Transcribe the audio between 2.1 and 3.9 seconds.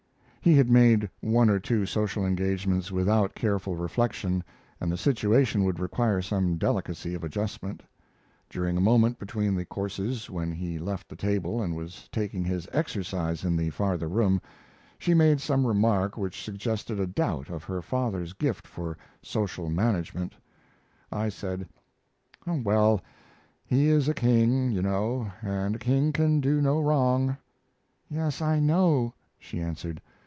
engagements without careful